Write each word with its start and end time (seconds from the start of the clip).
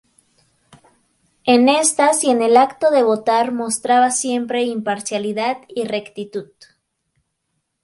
En 1.43 1.69
estas 1.69 2.23
y 2.23 2.31
en 2.31 2.41
el 2.41 2.57
acto 2.57 2.89
de 2.89 3.03
votar 3.03 3.51
mostraba 3.51 4.09
siempre 4.09 4.63
imparcialidad 4.63 5.57
y 5.67 5.83
rectitud. 5.83 6.49